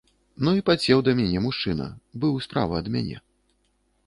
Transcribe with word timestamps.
Ну 0.47 0.53
і 0.59 0.63
падсеў 0.69 1.03
да 1.07 1.11
мяне 1.19 1.39
мужчына, 1.45 1.87
быў 2.25 2.33
справа 2.47 2.81
ад 2.83 2.87
мяне. 2.97 3.17